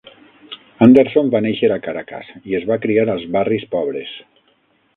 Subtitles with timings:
[0.85, 4.19] Anderson va néixer a Caracas i es va criar als barris pobres.